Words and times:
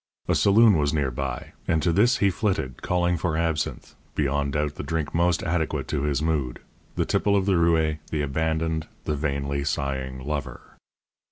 A 0.27 0.33
saloon 0.33 0.79
was 0.79 0.95
near 0.95 1.11
by, 1.11 1.53
and 1.67 1.79
to 1.83 1.91
this 1.93 2.17
he 2.17 2.31
flitted, 2.31 2.81
calling 2.81 3.17
for 3.17 3.37
absinthe 3.37 3.93
beyond 4.15 4.53
doubt 4.53 4.73
the 4.73 4.81
drink 4.81 5.13
most 5.13 5.43
adequate 5.43 5.87
to 5.89 6.01
his 6.01 6.23
mood 6.23 6.57
the 6.95 7.05
tipple 7.05 7.35
of 7.35 7.45
the 7.45 7.51
roué, 7.53 7.99
the 8.09 8.23
abandoned, 8.23 8.87
the 9.05 9.15
vainly 9.15 9.63
sighing 9.63 10.17
lover. 10.17 10.75